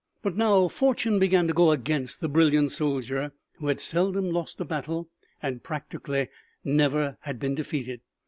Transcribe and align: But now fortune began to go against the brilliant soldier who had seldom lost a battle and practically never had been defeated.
But 0.23 0.35
now 0.35 0.67
fortune 0.67 1.19
began 1.19 1.47
to 1.47 1.53
go 1.53 1.69
against 1.69 2.21
the 2.21 2.27
brilliant 2.27 2.71
soldier 2.71 3.33
who 3.59 3.67
had 3.67 3.79
seldom 3.79 4.31
lost 4.31 4.59
a 4.59 4.65
battle 4.65 5.11
and 5.43 5.61
practically 5.63 6.29
never 6.63 7.17
had 7.21 7.37
been 7.39 7.53
defeated. 7.53 8.01